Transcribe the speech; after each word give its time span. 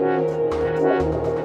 Música 0.00 1.39